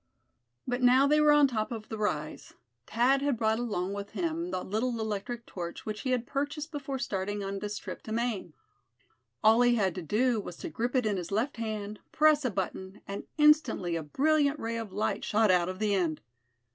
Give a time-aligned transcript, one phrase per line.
[0.65, 2.55] But now they were on top of the rise.
[2.87, 6.97] Thad had brought along with him the little electric torch which he had purchased before
[6.97, 8.53] starting on this trip to Maine.
[9.43, 12.49] All he had to do was to grip it in his left hand, press a
[12.49, 16.21] button, and instantly a brilliant ray of light shot out of the end.